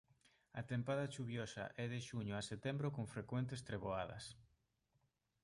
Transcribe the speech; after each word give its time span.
A 0.59 0.61
tempada 0.71 1.11
chuviosa 1.13 1.65
é 1.83 1.85
de 1.93 1.99
xuño 2.07 2.33
a 2.35 2.41
setembro 2.51 2.87
con 2.95 3.05
frecuentes 3.13 3.63
treboadas. 3.67 4.23